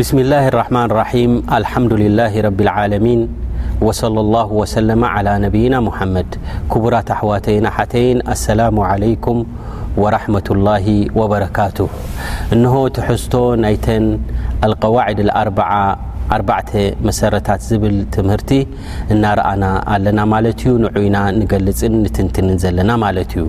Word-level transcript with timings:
ብስምላ 0.00 0.32
ላ 0.54 0.58
ና 5.42 5.84
መድ 6.14 6.32
ክቡራት 6.72 7.08
ኣሕዋተይ 7.16 7.58
ተይ 7.92 8.06
ላ 8.58 8.68
እሆ 12.66 12.74
ትሕዝቶ 12.98 13.34
ናይተ 13.64 13.88
ዋድ 14.96 15.20
ኣ 15.70 16.60
መሰረታት 17.08 17.60
ዝብል 17.70 17.96
ትምህርቲ 18.14 18.52
እናረኣና 19.14 19.64
ኣለና 19.96 20.20
ማለት 20.34 20.60
እዩ 20.66 20.72
ንዑይና 20.86 21.18
ንገልፅን 21.40 21.94
ንትንትንን 22.04 22.56
ዘለና 22.64 22.90
ማ 23.02 23.06
ዩ 23.42 23.48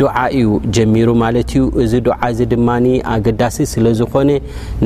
ዱዓ 0.00 0.08
እዩ 0.38 0.48
ጀሚሩ 0.76 1.08
ማለት 1.22 1.50
እዩ 1.58 1.62
እዚ 1.82 1.92
ዱዓ 2.06 2.16
እዚ 2.32 2.40
ድማኒ 2.52 2.86
ኣገዳሲ 3.12 3.56
ስለ 3.72 3.86
ዝኾነ 4.00 4.30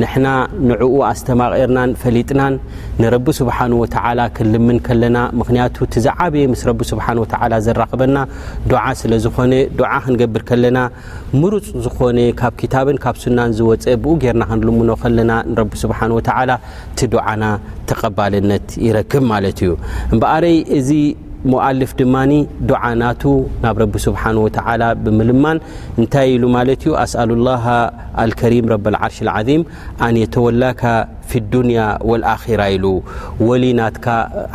ንሕና 0.01 0.27
ንዕኡ 0.69 0.95
ኣስተማቒርናን 1.09 1.91
ፈሊጥናን 2.01 2.53
ንረቢ 3.01 3.25
ስብሓን 3.39 3.73
ወዓላ 3.81 4.19
ክንልምን 4.35 4.77
ከለና 4.85 5.17
ምክንያቱ 5.39 5.75
እቲ 5.87 5.95
ዝዓበየ 6.05 6.45
ምስ 6.53 6.61
ረቢ 6.69 6.79
ስብሓን 6.91 7.19
ወተዓላ 7.23 7.53
ዘራኸበና 7.67 8.17
ዱዓ 8.73 8.85
ስለዝኾነ 9.01 9.53
ዱዓ 9.81 9.91
ክንገብር 10.05 10.45
ከለና 10.51 10.79
ምሩፅ 11.41 11.67
ዝኾነ 11.87 12.17
ካብ 12.41 12.53
ክታብን 12.63 12.99
ካብ 13.07 13.17
ስናን 13.25 13.53
ዝወፀ 13.59 13.85
ብኡ 14.05 14.13
ገርና 14.23 14.43
ክንልምኖ 14.53 14.89
ከለና 15.03 15.31
ንረቢ 15.51 15.73
ስብሓን 15.83 16.15
ወተዓላ 16.19 16.51
እቲ 16.93 16.99
ዱዓና 17.17 17.43
ተቐባልነት 17.91 18.67
ይረክብ 18.87 19.23
ማለት 19.33 19.59
እዩበይ 19.67 20.57
مؤلف 21.45 22.01
من 22.01 22.45
دع 22.61 22.93
نت 22.93 23.23
نب 23.63 23.75
رب 23.81 23.97
سبحانه 23.97 24.39
وتعلى 24.39 24.95
بملمن 25.03 25.59
نታ 25.99 26.17
أسألالله 27.05 27.63
الكريم 28.19 28.65
رب 28.69 28.87
العرش 28.87 29.21
العظيم 29.21 29.65
أن 30.01 30.13
يتولاك 30.17 30.81
في 31.27 31.35
الدنيا 31.43 31.87
والآخرة 32.01 32.65
ل 32.83 33.01
ول 33.47 33.63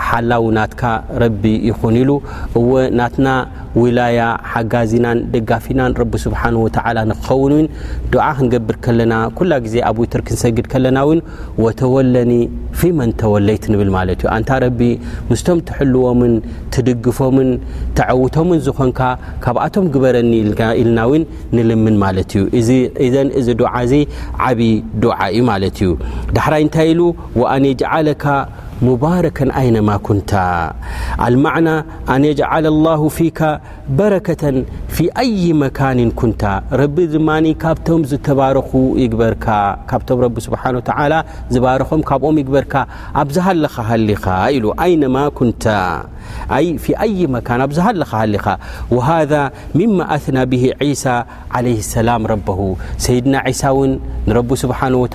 حلو 0.09 0.43
نك 0.59 0.83
رب 1.25 1.45
ين 1.69 2.09
ل 3.25 3.68
ውላያ 3.81 4.21
ሓጋዚናን 4.53 5.19
ደጋፊናን 5.35 5.93
ረቢ 6.01 6.13
ስብሓንወተዓላ 6.27 6.99
ንክኸውን 7.11 7.53
ው 7.67 7.69
ዱዓ 8.13 8.27
ክንገብር 8.39 8.77
ከለና 8.85 9.15
ኩላ 9.39 9.53
ግዜ 9.65 9.75
ኣብ 9.89 9.97
ዊትር 10.03 10.23
ክንሰግድ 10.29 10.67
ከለና 10.73 10.99
እውን 11.07 11.21
ወተወለኒ 11.65 12.33
ፊመን 12.81 13.11
ተወለይቲ 13.23 13.65
ንብል 13.75 13.91
ማለት 13.97 14.19
እዩ 14.23 14.29
ኣንታ 14.37 14.51
ረቢ 14.65 14.81
ምስቶም 15.31 15.59
ትሕልዎምን 15.71 16.35
ትድግፎምን 16.77 17.51
ተዐውቶምን 18.01 18.63
ዝኾንካ 18.69 19.01
ካብኣቶም 19.47 19.87
ግበረኒ 19.97 20.33
ኢልና 20.83 20.99
እውን 21.09 21.25
ንልምን 21.59 21.99
ማለት 22.05 22.33
እዩ 22.39 22.45
እዘን 23.09 23.31
እዚ 23.41 23.49
ዱዓ 23.63 23.73
እዚ 23.89 23.95
ዓብዪ 24.49 24.71
ድዓ 25.05 25.19
እዩ 25.35 25.43
ማለት 25.53 25.79
እዩ 25.85 25.91
ዳሕራይ 26.39 26.65
እንታይኢሉኣ 26.69 27.93
ዓ 27.93 28.47
ባረከ 29.03 29.39
ይነማ 29.67 29.91
ኩንታ 30.07 30.33
ኣልመዕና 31.27 31.69
ኣን 32.15 32.23
የجዓل 32.29 32.65
الላه 32.75 33.01
ፊካ 33.19 33.39
በረከة 33.99 34.43
ፊ 34.95 34.97
አይ 35.23 35.43
መካንን 35.63 36.11
ኩንታ 36.21 36.43
ረቢ 36.81 36.97
ድማ 37.15 37.31
ካብቶም 37.63 38.03
ዝተባረኹ 38.11 38.71
ይግበርካ 39.03 39.47
ካብቶም 39.91 40.19
ረቢ 40.25 40.37
ስብሓን 40.47 40.77
ዝባረኾም 41.55 42.01
ካብኦም 42.11 42.39
ይግበርካ 42.43 42.75
ኣብዝሃለኻ 43.23 43.75
ሃሊኻ 43.91 44.25
ኢሉ 44.59 44.65
ኣይነማ 44.87 45.17
ኩንታ 45.41 45.65
ፊ 46.85 46.87
ይ 47.13 47.21
መካን 47.35 47.61
ኣብዝሃልኻ 47.65 48.11
ሃሊኻ 48.21 48.47
ወሃذ 48.95 49.33
ምማ 49.79 49.99
ኣና 50.15 50.37
ብሂ 50.51 50.63
ዒሳ 50.91 51.05
ዓለይ 51.57 51.77
ሰላም 51.95 52.23
ረብሁ 52.33 52.59
ሰይድና 53.05 53.35
ሳ 53.61 53.73
ውን 53.79 53.93
ንረቢ 54.29 54.51
ስብሓን 54.65 54.95
ወ 55.03 55.07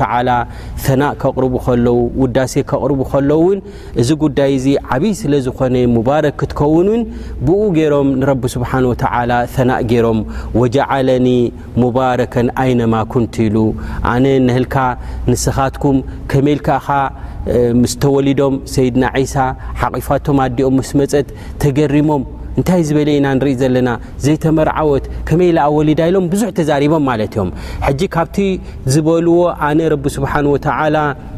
ናእ 1.01 1.13
ከቕርቡ 1.21 1.53
ከለዉ 1.65 1.97
ውዳሴ 2.21 2.53
ከቕርቡ 2.71 2.99
ከለዉውን 3.11 3.57
እዚ 4.01 4.09
ጉዳይ 4.23 4.49
እዙ 4.57 4.65
ዓብይ 4.95 5.13
ስለ 5.21 5.33
ዝኾነ 5.45 5.75
ሙባረክ 5.95 6.35
ክትከውንን 6.41 7.01
ብኡ 7.47 7.59
ገይሮም 7.77 8.09
ንረቢ 8.21 8.43
ስብሓ 8.55 8.71
ናእ 9.69 9.81
ገይሮም 9.91 10.19
ወጀዓለኒ 10.61 11.27
ሙባረከን 11.83 12.47
ኣይነማ 12.63 12.93
ኩንቲ 13.13 13.35
ኢሉ 13.49 13.55
ኣነ 14.13 14.25
ንህልካ 14.47 14.75
ንስኻትኩም 15.31 15.97
ከመኢልካኻ 16.33 16.87
ምስ 17.81 17.93
ተወሊዶም 18.03 18.55
ሰይድና 18.75 19.05
ዒሳ 19.23 19.35
ሓቂፋቶም 19.81 20.37
ኣዲኦም 20.45 20.75
ምስ 20.79 20.89
መፀት 20.99 21.29
ተገሪሞም 21.63 22.23
እንታይ 22.59 22.81
ዝበለ 22.87 23.09
ኢና 23.17 23.27
ንርኢ 23.37 23.51
ዘለና 23.61 23.89
ዘይተመርዓወት 24.25 25.05
ከመይ 25.27 25.51
ላኣወሊዳይሎም 25.57 26.25
ብዙሕ 26.33 26.49
ተዛሪቦም 26.57 27.03
ማለት 27.09 27.31
እዮም 27.35 27.49
ሕጂ 27.85 28.01
ካብቲ 28.15 28.37
ዝበልዎ 28.93 29.37
ኣነ 29.69 29.79
ረቢ 29.93 30.05
ስብሓን 30.15 30.47
ወተዓላ 30.53 30.95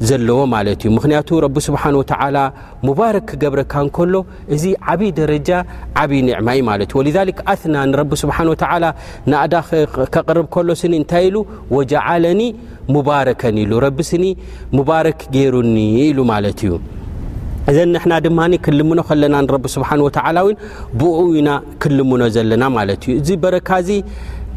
ክያቱ 0.00 1.28
ረቢ 1.44 1.56
ስብሓ 1.66 1.82
ሙባረክ 2.88 3.24
ክገብረካ 3.30 3.74
ንከሎ 3.86 4.14
እዚ 4.54 4.64
ዓብይ 4.92 5.10
ደረጃ 5.20 5.48
ዓብይ 6.02 6.20
ንዕማይ 6.28 6.60
ማትእዩ 6.68 7.14
ኣና 7.52 7.74
ንረቢ 7.90 8.10
ስብሓ 8.22 8.36
ንኣዳ 9.30 9.54
ከቅርብ 10.14 10.46
ከሎስኒ 10.54 10.92
እንታይ 11.00 11.24
ኢሉ 11.28 11.36
ወጃዓለኒ 11.76 12.40
ሙባረከን 12.94 13.56
ኢሉ 13.64 13.72
ረቢስኒ 13.86 14.24
ረክ 15.08 15.20
ገይሩኒ 15.36 15.76
ኢሉ 16.08 16.18
ማለት 16.32 16.60
እዩ 16.66 16.72
እዘ 17.70 17.76
ንሕና 17.94 18.12
ድማ 18.26 18.40
ክልምኖ 18.66 19.00
ከለና 19.08 19.36
ስብሓ 19.74 19.90
ብኡ 21.00 21.16
ኢና 21.40 21.48
ክልምኖ 21.82 22.22
ዘለና 22.36 22.64
ማለ 22.76 22.88
እዩእዚ 23.02 23.28
በረካ 23.44 23.68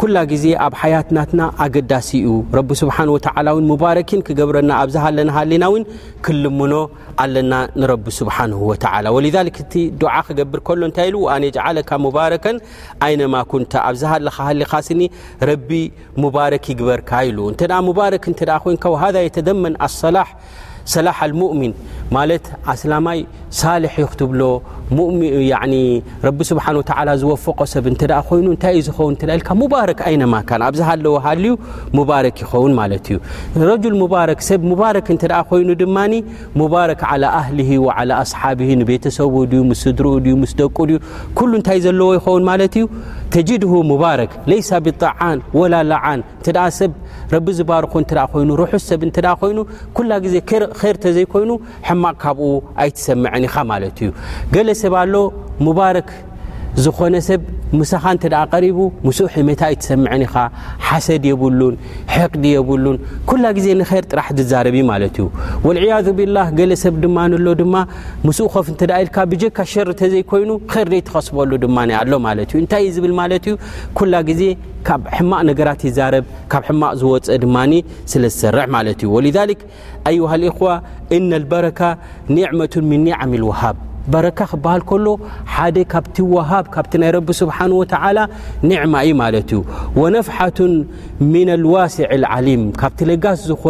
ኩላ 0.01 0.17
ግዜ 0.31 0.45
ኣብ 0.63 0.73
ሓያትናትና 0.79 1.41
ኣገዳሲ 1.63 2.07
ዩ 2.25 2.29
ረቢ 2.57 2.69
ስብሓንه 2.79 3.11
ሙባረኪን 3.69 4.22
ክገብረና 4.28 4.72
ኣብዝሃለና 4.83 5.29
ሃሊና 5.35 5.63
ው 5.73 5.83
ክልምኖ 6.25 6.73
ኣለና 7.23 7.53
ንረቢ 7.79 8.05
ስብሓን 8.19 8.51
ወ 9.17 9.19
እቲ 9.61 9.75
ድዓ 10.01 10.11
ክገብር 10.29 10.59
ከሎ 10.69 10.81
እንታይ 10.89 11.09
ኢ 11.13 11.22
ኣነ 11.35 11.44
የለካ 11.50 11.91
ሙባረከን 12.07 12.57
ዓይነማ 13.07 13.35
ኩንተ 13.53 13.73
ኣብዝሃለካሃሊካስኒ 13.89 15.02
ረቢ 15.52 15.69
ሙባረክ 16.23 16.66
ይግበርካ 16.73 17.09
ኢሉ 17.31 17.40
እተ 17.55 17.61
ሙባረክ 17.90 18.25
እተ 18.34 18.40
ኮን 18.66 18.75
ሃ 19.02 19.11
የተደመን 19.28 19.75
ኣላሕ 19.90 20.28
ሰላሓ 20.93 21.17
ሙؤሚን 21.41 21.72
ማ 22.16 22.22
ላማይ 22.91 23.20
ሳል 23.59 23.84
ክብሎቢ 24.17 25.40
ስብ 26.52 26.59
ዝወፈቆ 27.22 27.59
ሰብ 27.73 27.85
ይኑታይዩ 27.91 28.82
ዝን 28.87 29.16
ክ 29.47 29.59
ይማካ 30.16 30.52
ኣዝ 30.67 30.79
ሃለዎ 30.90 31.14
ሃዩ 31.26 31.46
ክ 32.35 32.43
ይኸን 32.46 32.73
ማ 32.79 32.85
እዩ 32.97 34.58
ብ 34.67 34.91
ኮይኑ 35.52 35.70
ድማ 35.82 36.05
ክ 36.99 37.09
ህሊ 37.38 37.79
ኣሓ 37.90 38.41
ቤተሰብ 38.91 39.34
ዩ 39.59 39.64
ስድርኡ 39.84 40.14
ዩ 40.34 40.35
ስደቁ 40.53 40.78
ዩ 40.93 40.99
ንታይ 41.59 41.79
ዘለዎ 41.88 42.09
ይኸን 42.20 42.43
ማ 42.49 42.55
ዩ 42.84 42.85
ተጅድ 43.33 43.63
ሙባረክ 43.91 44.31
ለይሳ 44.51 44.69
ብጣዓን 44.85 45.39
ወላ 45.59 45.75
ላዓን 45.91 46.22
እተ 46.45 46.57
ሰብ 46.79 46.91
ረቢ 47.33 47.47
ዝባርኩ 47.59 47.93
እ 48.03 48.07
ኮይኑ 48.33 48.49
ርሑስ 48.61 48.83
ሰብ 48.91 49.01
እ 49.07 49.11
ኮይኑ 49.41 49.57
ኩላ 49.97 50.11
ጊዜ 50.25 50.35
ከርተ 50.79 51.03
ዘይኮይኑ 51.17 51.51
ሕማቕ 51.89 52.16
ካብኡ 52.23 52.49
ኣይትሰምዐን 52.85 53.43
ኢኻ 53.49 53.55
ማለት 53.72 53.97
እዩ 54.05 54.11
ገለ 54.55 54.69
ሰብ 54.83 54.93
ኣሎ 55.03 55.13
ባክ 55.79 56.07
ዝኾነ 56.83 57.16
ሰብ 57.27 57.41
ምሳኻ 57.79 58.03
እ 58.27 58.57
ሪቡ 58.63 58.77
ምስኡ 59.07 59.27
ሕመታ 59.35 59.61
እዩ 59.72 59.75
ትሰምዐን 59.83 60.22
ኢኻ 60.25 60.35
ሓሰድ 60.87 61.23
የብሉን 61.29 61.75
ሕቅዲ 62.16 62.45
የብሉን 62.55 62.97
ኩላ 63.29 63.43
ዜ 63.66 63.67
ይር 63.72 64.05
ጥራሕ 64.11 64.27
ዝዛረብ 64.39 64.75
ማ 64.89 64.97
እዩ 66.01 66.09
ብላ 66.19 66.37
ገለሰብ 66.59 66.95
ድማ 67.03 67.17
ሎ 67.45 67.53
ድማ 67.61 67.75
ምስ 68.25 68.39
ፍ 68.55 68.66
እ 68.73 68.89
ኢልካ 68.99 69.17
ብጀካ 69.31 69.57
ሸርተ 69.75 70.01
ዘይኮይኑ 70.16 70.51
ይር 70.75 70.91
ይ 70.97 71.01
ትኸስበሉ 71.11 71.51
ድማ 71.66 71.77
ኣሎማንታይዩ 72.01 72.89
ዝብል 72.97 73.13
ማዩ 73.21 73.33
ላ 74.13 74.23
ዜ 74.41 74.51
ካብ 74.89 75.01
ሕማቕነ 75.17 75.49
ይብማቕ 75.57 76.93
ዝወፀ 77.01 77.28
ድማ 77.47 77.55
ስለዝሰር 78.13 78.57
ማ 78.75 78.85
ዩ 80.19 80.31
ሃ 80.31 80.55
ዋ 80.67 80.78
እነ 81.19 81.31
በረካ 81.53 81.81
ኒዕቱን 82.37 82.85
ም 82.91 83.03
ኒዓሚ 83.09 83.33
ውሃብ 83.49 83.78
ካ 84.05 84.11
ካ 84.40 84.46
ካ 84.49 84.55
ማዩ 88.93 89.11
س 90.25 90.28
ካ 92.81 92.90
ጋስ 93.23 93.40
ዝ 93.49 93.52
ሃ 93.63 93.66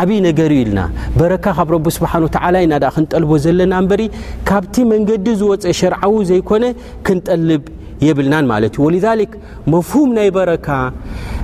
ዓብይ 0.00 0.18
ነገርዩ 0.28 0.58
ኢልና 0.62 0.80
በረካ 1.18 1.44
ካብ 1.58 1.68
ረቢ 1.74 1.86
ስብሓን 1.98 2.24
ወተዓላ 2.26 2.54
ኢናደኣ 2.66 2.90
ክንጠልቦ 2.96 3.30
ዘለና 3.44 3.72
እበሪ 3.84 4.02
ካብቲ 4.48 4.76
መንገዲ 4.92 5.26
ዝወፀ 5.40 5.72
ሸርዓዊ 5.80 6.14
ዘይኮነ 6.30 6.64
ክንጠልብ 7.08 7.64
የብልናን 8.06 8.46
ማለት 8.52 8.72
እዩ 8.78 8.82
ወሊዛሊክ 8.86 9.32
መፍሁም 9.72 10.10
ናይ 10.18 10.28
በረካ 10.36 10.66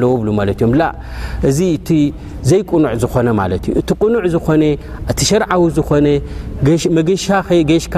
ኣዎእእዚ 0.00 1.58
እቲ 1.76 1.88
ዘይቁኑዕ 2.50 2.92
ዝኾነ 3.02 3.28
ማእዩእቲ 3.38 3.94
ቁኑዕ 4.02 4.24
ዝኾነ 4.34 4.62
እቲ 5.10 5.18
ሸርዓዊ 5.30 5.62
ዝኾነ 5.78 6.06
ገሽካ 7.70 7.96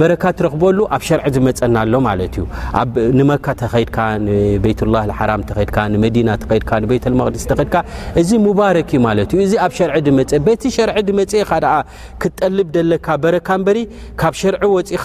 በረካ 0.00 0.22
ትረኽበሉ 0.38 0.78
ኣብ 0.94 1.02
ሸርዒ 1.08 1.24
ዝመፀና 1.36 1.74
ኣሎ 1.84 1.94
ማለ 2.06 2.20
እዩ 2.28 2.44
ንመካ 3.18 3.46
ተኸድካ 3.60 3.96
ንቤይትላህ 4.28 5.02
ሓራም 5.20 5.42
ተኸድካ 5.48 5.76
ንመዲና 5.94 6.28
ተኸድካ 6.42 6.70
ንቤተመቅድስ 6.84 7.44
ተኸድካ 7.50 7.74
እዚ 8.22 8.30
ሙባረክ 8.46 8.88
እዩ 8.94 9.00
ማለ 9.06 9.18
እዩእዚ 9.30 9.54
ኣብ 9.66 9.72
ሸር 9.78 9.90
ፀ 10.32 10.40
በቲ 10.48 10.62
ሸርዒ 10.78 10.96
ድመፀ 11.10 11.32
ክትጠልብ 12.22 12.68
ደለካ 12.78 13.06
በረካ 13.24 13.48
በሪ 13.66 13.78
ካብ 14.22 14.34
ሸርዒ 14.42 14.62
ወፂኻ 14.76 15.04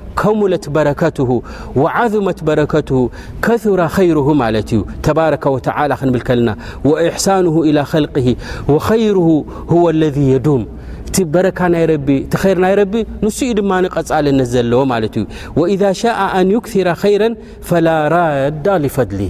كملت 0.23 0.69
بركته 0.69 1.43
وعذمة 1.75 2.35
بركته 2.41 3.09
كثر 3.41 3.87
خيره 3.87 4.35
لت 4.49 4.85
تبارك 5.03 5.45
وتعلى 5.45 5.97
ل 6.31 6.45
نا 6.45 6.55
واحسانه 6.85 7.61
إلى 7.61 7.85
خلقه 7.85 8.35
وخيره 8.69 9.45
هو 9.69 9.89
الذي 9.89 10.29
يدوم 10.31 10.65
بركة 11.19 11.67
ير 11.77 11.89
ي 12.69 12.73
رب 12.81 13.05
نسي 13.23 13.53
م 13.57 13.73
نقلنت 13.85 14.55
لو 14.57 14.81
وإذا 15.55 15.91
شاء 15.91 16.19
أن 16.41 16.51
يكثر 16.51 16.93
خيرا 16.93 17.29
فلا 17.61 18.07
را 18.07 18.77
لفضله 18.77 19.29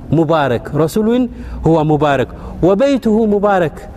مبارك 0.11 0.75
رسول 0.75 1.29
هو 1.67 1.83
مبارك 1.83 2.27
وبيته 2.63 3.25
مبارك 3.25 3.89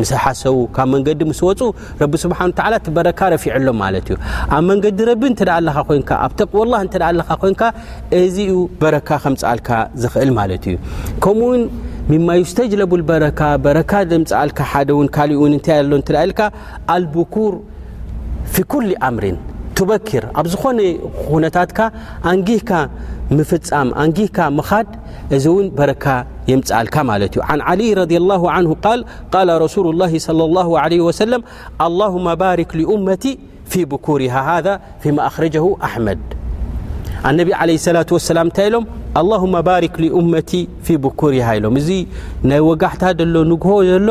ምስሓሰቡ 0.00 0.56
ካብ 0.76 0.88
መንገዲ 0.94 1.20
ምስወፁረቢ 1.30 2.12
ስብንረካ 2.24 3.20
ረፊሎ 3.34 3.66
ማእዩ 3.80 3.96
ኣብ 4.54 4.62
መንገዲ 4.70 4.98
ረቢ 5.10 5.22
እኣኣብኣ 5.32 6.00
ኮ 7.60 7.70
እዚዩ 8.20 8.52
በረካ 8.82 9.08
ከምፃኣልካ 9.24 9.70
ዝክእል 10.04 10.30
ማ 10.36 10.44
እዩ 10.58 10.76
ከምኡውን 11.24 11.62
ማ 12.28 12.38
ስተለ 12.50 12.80
ረካ 13.26 13.40
ረካ 13.78 13.92
ዘፃል 14.12 14.90
ደእ 14.90 15.82
ሎ 15.90 16.02
ል 16.20 16.30
ኣብኩር 17.02 17.54
ፊ 18.54 18.64
ኩ 18.72 18.82
ኣምሪን 19.10 19.38
በኪር 19.88 20.24
ኣብ 20.40 20.46
ዝኾነ 20.52 20.78
ነታት 21.44 21.70
ን 22.36 22.38
مفم 23.30 23.88
أንካ 24.02 24.38
مخድ 24.58 24.88
እዚ 25.36 25.46
በረካ 25.78 26.06
يمፅልካ 26.52 26.94
ዩ 27.36 27.42
عن 27.50 27.58
علي 27.68 27.88
رضي 28.02 28.16
الله 28.22 28.42
عنه 28.54 28.70
قال 28.86 29.00
قال 29.34 29.48
رسول 29.66 29.86
الله 29.94 30.12
صلى 30.26 30.44
الله 30.48 30.68
عليه 30.82 31.00
وسلم 31.08 31.40
اللهم 31.88 32.26
بارك 32.44 32.70
لأمت 32.80 33.24
في 33.70 33.80
بكورها 33.90 34.40
هذا 34.52 34.74
فيما 35.02 35.26
أخرجه 35.26 35.64
أحمድ 35.86 36.35
ነ 37.24 37.28
ه 37.28 37.32
لة 37.34 37.48
وላ 37.48 38.40
እታይ 38.50 38.66
ኢሎ 38.68 38.76
للهم 39.16 39.54
ባሪክ 39.68 39.94
لأመቲ 40.04 40.50
ف 40.86 40.88
بكርሃ 41.04 41.46
ኢሎም 41.58 41.74
እዙ 41.80 41.88
ናይ 42.48 42.60
وጋሕታ 42.68 43.02
ሎ 43.34 43.34
ንግሆ 43.52 43.70
ዘሎ 43.90 44.08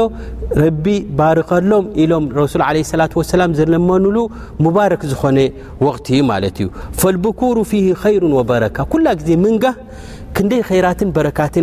ረቢ 0.64 0.86
ባርቀሎም 1.20 1.86
ኢሎም 2.02 2.24
رሱል 2.40 2.62
ه 2.68 2.70
لة 3.00 3.12
وسላ 3.20 3.42
ዘለመኑሉ 3.60 4.18
ሙባረክ 4.66 5.02
ዝኾነ 5.12 5.38
وقት 5.86 6.06
እዩ 6.14 6.20
ማለ 6.32 6.44
እዩ 6.58 6.68
فالبكር 7.00 7.56
فه 7.72 7.84
خሩ 8.02 8.22
وبረካ 8.38 8.78
ኩላ 8.92 9.06
ጊዜ 9.20 9.30
ን 9.44 9.56
ይ 10.38 10.80
ራት 10.86 11.02
ካት 11.38 11.56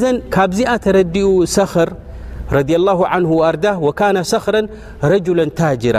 ዘ 0.00 0.04
ካብዚኣ 0.34 0.70
ተረዲኡ 0.84 1.28
ሰኽር 1.56 1.90
ه 2.52 2.54
ር 2.56 2.58
و 3.82 3.92
ሰኽرا 4.32 4.62
ረجلا 5.12 5.44
ታጅራ 5.58 5.98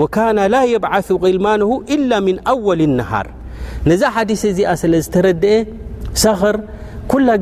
وكن 0.00 0.36
لا 0.54 0.62
يبعث 0.74 1.08
قልማنه 1.24 1.70
إل 1.94 2.10
من 2.26 2.36
أول 2.54 2.78
النهር 2.88 3.26
ነዛ 3.90 4.02
ዲث 4.28 4.42
ዚኣ 4.56 4.70
ለ 7.26 7.30
አ 7.38 7.40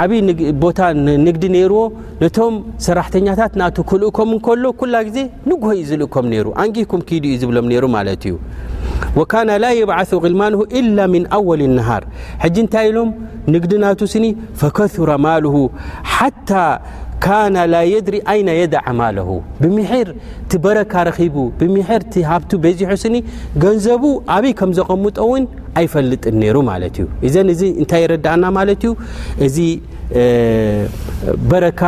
ዓብይ 0.00 0.20
ቦታ 0.62 0.80
ንግዲ 1.26 1.44
ነዎ 1.54 1.64
ነቶም 2.22 2.54
ሰራሕተኛታት 2.86 3.52
ና 3.60 3.68
ክልእም 3.90 4.30
እከሎ 4.38 4.64
ኩላ 4.80 4.94
ጊዜ 5.08 5.18
ንጉእ 5.50 5.80
ዝልእም 5.88 6.26
ሩ 6.46 6.54
ኣንግኩም 6.62 7.02
ክዱዩ 7.08 7.32
ዝብሎም 7.42 7.66
ሩ 7.84 7.90
ማ 7.94 8.00
እዩ 8.14 8.34
ላ 9.64 9.66
يብث 9.80 10.10
غልማን 10.24 10.52
إل 10.78 10.86
ن 11.22 11.24
أوል 11.36 11.60
الነهር 11.70 12.02
ሕ 12.44 12.46
እንታይ 12.62 12.86
ኢሎም 12.90 13.10
ንግዲ 13.54 13.72
ና 13.82 13.84
ስኒ 14.12 14.24
ፈከثረ 14.60 15.10
ማل 15.26 15.44
ታ 16.48 16.52
ካና 17.24 17.56
ላ 17.72 17.76
የድሪ 17.90 18.16
ዓይና 18.30 18.50
የደ 18.60 18.76
ዓማለሁ 18.90 19.28
ብምሕር 19.60 20.08
ቲ 20.52 20.58
በረካ 20.64 20.92
ረኺቡ 21.08 21.36
ብምር 21.60 22.02
ቲ 22.12 22.24
ሃብቲ 22.30 22.50
በዚሑ 22.64 22.94
ስኒ 23.02 23.16
ገንዘቡ 23.64 24.02
ኣበይ 24.36 24.54
ከም 24.60 24.70
ዘቐምጦውን 24.78 25.44
ኣይፈልጥን 25.82 26.36
ነይሩ 26.42 26.56
ማለት 26.70 26.96
እዩ 27.02 27.06
እዘን 27.28 27.50
እዚ 27.54 27.62
እንታይ 27.82 28.02
ይረዳእና 28.06 28.44
ማለት 28.58 28.82
እዩ 28.88 28.94
እዚ 29.48 29.58
በረካ 31.52 31.80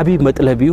ዓቢብ 0.00 0.20
መጥለብ 0.28 0.60
እዩ 0.66 0.72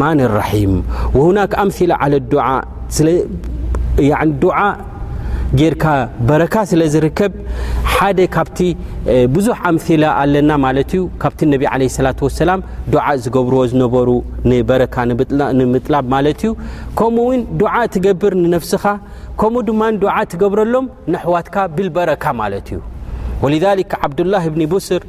ና 0.00 0.26
ር 0.30 0.30
ረካ 6.42 6.54
ስለ 6.70 6.80
ዝርከብ 6.94 7.32
ካ 8.34 8.42
ብዙ 9.34 9.46
ምላ 9.76 10.04
ኣለና 10.22 10.50
ዩ 10.98 11.02
ካ 11.22 11.30
ة 11.42 12.48
ላ 12.48 13.04
ዝገብርዎ 13.26 13.60
ዝነበሩ 13.72 14.08
ረካ 14.82 14.96
ምጥላብ 15.76 16.04
ማ 16.14 16.20
ዩ 16.46 16.50
ከምኡውን 17.00 17.40
ትገብር 17.94 18.34
ነፍስኻ 18.56 18.84
ከምኡ 19.42 19.62
ድማ 19.70 19.82
ትገብረሎም 20.34 20.86
ንሕዋትካ 21.14 21.56
ብልበረካ 21.78 22.24
ማ 22.40 22.50
እዩ 22.58 22.78
ذ 23.62 23.66
له 24.34 24.44
ስር 24.88 25.02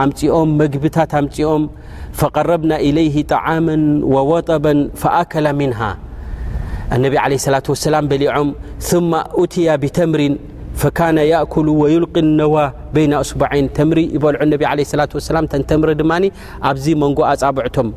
ኣምፅኦም 0.04 0.48
መግብታት 0.60 1.12
ኣምፅኦም 1.20 1.62
فقረብና 2.20 2.72
إلይه 2.88 3.16
طعما 3.32 3.76
وወطب 4.14 4.64
فኣك 5.00 5.32
نه 5.46 5.80
ة 8.02 8.02
ሊዖም 8.22 8.46
ثم 8.88 9.10
تያ 9.52 9.68
ብተምሪ 9.82 10.22
فكن 10.80 11.16
أكل 11.42 11.66
وልق 11.82 12.14
ነዋ 12.40 12.54
ስይ 13.28 13.60
ተምሪ 13.78 13.98
ይበልዑ 14.16 14.52
ة 14.90 15.34
ላ 15.36 15.40
ተተምሪ 15.52 15.90
ድማ 16.00 16.12
ኣብዚ 16.68 16.84
መንጎ 17.02 17.18
ኣጻብዕቶም 17.32 17.88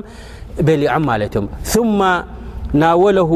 በሊዖም 0.69 1.45
ና 2.81 2.91
ወለሁ 3.01 3.31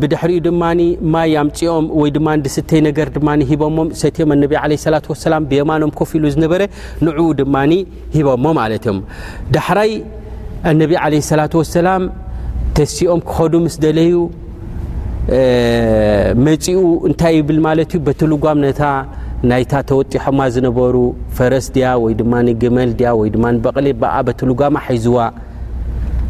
ብድሕሪኡ 0.00 0.40
ድማኒ 0.46 0.80
ማይ 1.12 1.32
ኣምፂኦም 1.42 1.86
ወይ 2.00 2.10
ድማ 2.16 2.28
ድስተይ 2.44 2.80
ነገር 2.88 3.08
ድማ 3.16 3.28
ሂቦሞም 3.50 3.88
ሰትዮም 4.02 4.30
ኣነቢ 4.34 4.52
ዓለ 4.62 4.72
ስላትወሰላም 4.84 5.46
ብየማኖም 5.50 5.92
ኮፍ 5.98 6.10
ኢሉ 6.18 6.24
ዝነበረ 6.34 6.62
ንዕኡ 7.06 7.26
ድማኒ 7.40 7.72
ሂቦሞ 8.16 8.44
ማለት 8.60 8.84
እዮም 8.86 8.98
ዳሕራይ 9.56 9.92
ኣነቢ 10.72 10.92
ዓለ 11.06 11.14
ስላት 11.30 11.54
ወሰላም 11.60 12.02
ተሲኦም 12.78 13.22
ክኸዱ 13.30 13.52
ምስ 13.64 13.74
ደለዩ 13.86 14.14
መፂኡ 16.46 16.80
እንታይ 17.08 17.34
ይብል 17.40 17.58
ማለት 17.68 17.90
እዩ 17.96 18.00
በትልጓም 18.08 18.58
ነታ 18.66 18.82
ናይታ 19.50 19.72
ተወጢሖማ 19.90 20.40
ዝነበሩ 20.54 20.96
ፈረስ 21.36 21.66
ድያ 21.76 21.86
ወይ 22.04 22.12
ድማ 22.20 22.34
ግመል 22.64 22.90
ድያ 23.00 23.10
ወይ 23.20 23.28
ድማ 23.36 23.46
በቕሊ 23.64 23.86
ብኣ 24.02 24.14
በትሉጓም 24.28 24.74
ሒዝዋ 24.88 25.18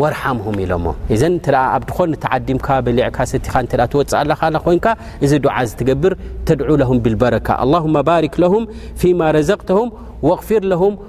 ه 0.00 0.30
ኢሎ 0.64 0.72
ዘ 1.20 1.52
ኣብ 1.76 1.82
ድኮ 1.88 1.98
ተዓዲምካ 2.24 2.66
በሊዕካ 2.86 3.16
ሰቲኻ 3.32 3.54
ትወፅእ 3.70 4.14
ኣ 4.54 4.58
ኮንካ 4.66 4.86
እዚ 5.24 5.32
ዱع 5.44 5.56
ዝትገብር 5.68 6.12
ተድع 6.48 6.68
ለهም 6.82 6.98
ብالبረካ 7.04 7.48
للهم 7.72 7.92
ባሪክ 8.08 8.34
له 8.42 8.52
ፊيማ 9.00 9.20
رዘقተهም 9.36 9.88
وغፍር 10.28 10.62
ه 10.80 10.82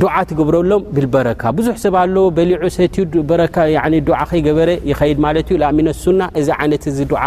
ዱዓ 0.00 0.14
ትገብረሎም 0.28 0.82
ብልበረካ 0.96 1.42
ብዙሕ 1.56 1.74
ሰብ 1.82 1.94
ኣለዎ 2.02 2.22
በሊዑ 2.36 2.62
ሰት 2.76 2.96
ረካ 3.40 3.56
ዱዓ 4.08 4.18
ከይገበረ 4.30 4.70
ይኸይድ 4.90 5.18
ማለት 5.24 5.48
ዩ 5.52 5.56
ሚን 5.78 5.88
ኣሱና 5.94 6.20
እዚ 6.40 6.48
ዓይነት 6.58 6.84
ዚ 6.98 7.06
ዓ 7.24 7.26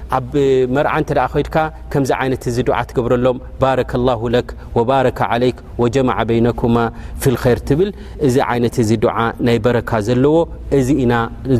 ኣብ 0.17 0.31
መርዓ 0.75 0.91
እንተ 1.01 1.09
ደ 1.17 1.25
ከድካ 1.33 1.55
ከምዚ 1.91 2.09
ዓይነት 2.21 2.43
እዚ 2.49 2.57
ዱዓ 2.67 2.77
ትገብረሎም 2.89 3.37
ባረከላሁ 3.61 4.21
ለክ 4.35 4.49
ወባረከ 4.77 5.19
ለይክ 5.43 5.57
ወጀማዓ 5.83 6.17
በነኩማ 6.29 6.75
ፍልከር 7.21 7.59
ትብል 7.67 7.89
እዚ 8.27 8.35
ዓይነት 8.53 8.75
እዚ 8.83 8.89
ዱዓ 9.05 9.17
ናይ 9.49 9.57
በረካ 9.65 9.91
ዘለዎ 10.07 10.35
እዚ 10.79 10.87
ኢና 11.03 11.13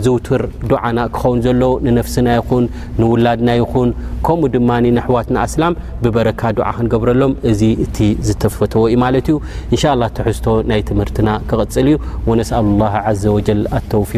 ዝውትር 0.08 0.44
ዱዓና 0.72 1.00
ክኸውን 1.18 1.40
ዘሎ 1.46 1.62
ንነፍስና 1.86 2.28
ይኹን 2.40 2.66
ንውላድና 3.02 3.50
ይኹን 3.62 3.90
ከምኡ 4.28 4.50
ድማ 4.56 4.70
ንሕዋት 4.98 5.30
ንኣስላም 5.36 5.78
ብበረካ 6.04 6.42
ዱዓ 6.60 6.70
ክንገብረሎም 6.80 7.36
እዚ 7.52 7.62
እቲ 7.86 7.98
ዝተፈተዎ 8.30 8.84
እዩ 8.92 9.00
ማለት 9.06 9.28
እዩ 9.34 9.38
እንሻ 9.74 9.84
ላ 10.02 10.12
ትሕዝቶ 10.20 10.48
ናይ 10.72 10.84
ትምህርትና 10.92 11.30
ክቐፅል 11.50 11.90
እዩ 11.94 11.98
ወነስኣሉ 12.32 12.68
ላ 12.84 13.06
ዘ 13.22 13.36
ወጀ 13.38 13.50
ኣተውፊ 13.80 14.14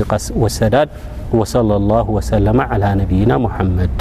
ወሰዳድ 0.46 0.89
ወ 1.41 1.46
ወሰ 2.17 2.32
ነብይና 3.02 3.32
ሐመድ 3.58 3.98